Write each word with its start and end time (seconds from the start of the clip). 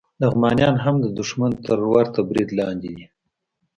لغمانیان 0.21 0.75
هم 0.83 0.95
د 1.03 1.05
دښمن 1.19 1.51
تر 1.65 1.79
ورته 1.93 2.19
برید 2.29 2.49
لاندې 2.59 2.89
دي 2.95 3.05